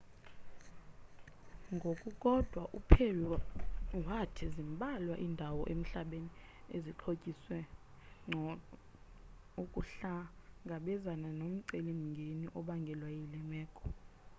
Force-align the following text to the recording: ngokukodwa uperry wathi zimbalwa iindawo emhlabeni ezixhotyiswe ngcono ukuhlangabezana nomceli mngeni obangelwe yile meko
ngokukodwa 1.75 2.61
uperry 2.77 3.23
wathi 4.07 4.45
zimbalwa 4.55 5.15
iindawo 5.23 5.61
emhlabeni 5.73 6.31
ezixhotyiswe 6.75 7.57
ngcono 8.27 8.61
ukuhlangabezana 9.61 11.29
nomceli 11.39 11.91
mngeni 11.99 12.45
obangelwe 12.59 13.09
yile 13.17 13.41
meko 13.51 13.85